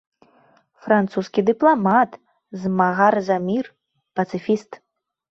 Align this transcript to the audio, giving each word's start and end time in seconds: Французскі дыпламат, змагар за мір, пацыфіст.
Французскі 0.85 1.41
дыпламат, 1.49 2.11
змагар 2.61 3.13
за 3.27 3.37
мір, 3.49 3.69
пацыфіст. 4.21 4.71